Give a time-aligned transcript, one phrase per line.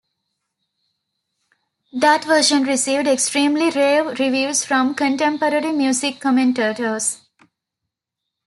[1.93, 7.21] That version received extremely rave reviews from contemporary music commentators.